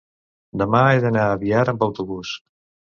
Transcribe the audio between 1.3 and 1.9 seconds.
a Biar amb